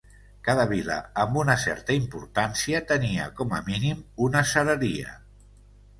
Cada 0.45 0.63
vila 0.69 0.95
amb 1.23 1.37
una 1.41 1.57
certa 1.65 1.97
importància 1.99 2.81
tenia, 2.93 3.29
com 3.41 3.53
a 3.59 3.61
mínim, 3.71 4.03
una 4.29 4.43
cereria. 4.55 5.19